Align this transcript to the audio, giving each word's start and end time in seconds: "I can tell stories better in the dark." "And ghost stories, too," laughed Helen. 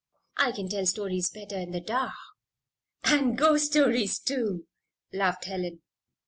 "I 0.37 0.51
can 0.51 0.67
tell 0.67 0.87
stories 0.87 1.29
better 1.29 1.55
in 1.57 1.73
the 1.73 1.79
dark." 1.79 2.13
"And 3.03 3.37
ghost 3.37 3.67
stories, 3.67 4.17
too," 4.17 4.65
laughed 5.13 5.45
Helen. 5.45 5.83